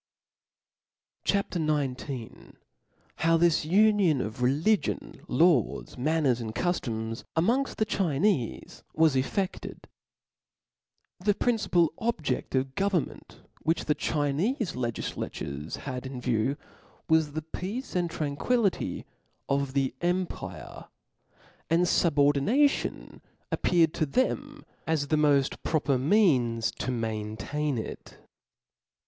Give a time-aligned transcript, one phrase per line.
[1.27, 1.95] (o) sce book 14.
[1.95, 2.01] CHAP.
[2.01, 2.41] XIX.
[2.41, 2.55] '•^'
[3.17, 9.61] How this Union of Religion, Laws^Manners, and Cujioms^ amongfi the Chinefe, was effeSled.
[9.63, 9.73] nr*
[11.21, 16.57] H E principal object of government which ■■ the Chinefe legiflators had in view,
[17.07, 19.05] was the peace and tranquillity
[19.47, 20.85] of the empire:
[21.69, 23.21] and fubor dination
[23.51, 28.17] appeared to them as the moft proper means ^ to maintain it.